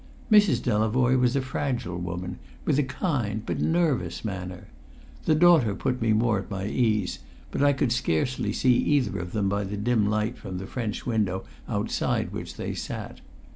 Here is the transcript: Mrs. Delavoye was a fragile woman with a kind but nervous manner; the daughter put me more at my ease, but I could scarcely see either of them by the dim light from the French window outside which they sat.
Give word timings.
Mrs. 0.31 0.63
Delavoye 0.63 1.19
was 1.19 1.35
a 1.35 1.43
fragile 1.43 1.99
woman 1.99 2.39
with 2.65 2.79
a 2.79 2.83
kind 2.83 3.43
but 3.45 3.59
nervous 3.59 4.25
manner; 4.25 4.65
the 5.25 5.35
daughter 5.35 5.75
put 5.75 6.01
me 6.01 6.11
more 6.11 6.39
at 6.39 6.49
my 6.49 6.65
ease, 6.65 7.19
but 7.51 7.61
I 7.61 7.73
could 7.73 7.91
scarcely 7.91 8.51
see 8.51 8.77
either 8.77 9.19
of 9.19 9.31
them 9.31 9.47
by 9.47 9.63
the 9.63 9.77
dim 9.77 10.07
light 10.09 10.39
from 10.39 10.57
the 10.57 10.65
French 10.65 11.05
window 11.05 11.45
outside 11.69 12.31
which 12.31 12.55
they 12.55 12.73
sat. 12.73 13.21